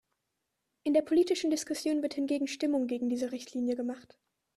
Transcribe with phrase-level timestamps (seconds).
[0.81, 4.17] In der politischen Diskussion wird hingegen Stimmung gegen diese Richtlinie gemacht.